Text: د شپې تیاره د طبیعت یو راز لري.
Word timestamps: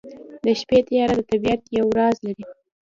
د 0.43 0.45
شپې 0.59 0.79
تیاره 0.87 1.13
د 1.17 1.21
طبیعت 1.29 1.61
یو 1.77 1.87
راز 1.97 2.17
لري. 2.25 2.45